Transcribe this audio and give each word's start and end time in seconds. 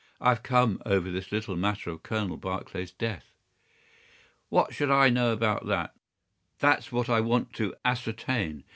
"I've 0.19 0.41
come 0.41 0.81
over 0.83 1.11
this 1.11 1.31
little 1.31 1.55
matter 1.55 1.91
of 1.91 2.01
Colonel 2.01 2.35
Barclay's 2.35 2.91
death." 2.91 3.25
"What 4.49 4.73
should 4.73 4.89
I 4.89 5.09
know 5.09 5.31
about 5.31 5.67
that?" 5.67 5.93
"That's 6.57 6.91
what 6.91 7.07
I 7.07 7.21
want 7.21 7.53
to 7.57 7.75
ascertain. 7.85 8.63